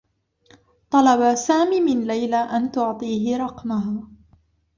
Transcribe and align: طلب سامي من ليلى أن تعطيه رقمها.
طلب 0.91 1.35
سامي 1.35 1.79
من 1.81 2.07
ليلى 2.07 2.35
أن 2.35 2.71
تعطيه 2.71 3.37
رقمها. 3.37 4.07